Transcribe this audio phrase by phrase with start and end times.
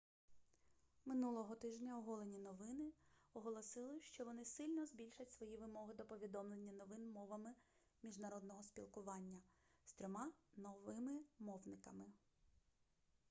[1.05, 2.91] минулого тижня оголені новини
[3.33, 7.53] оголосили що вони сильно збільшать свої вимоги до повідомлення новин мовами
[8.03, 9.41] міжнародного спілкування
[9.85, 12.05] з трьома новими мовниками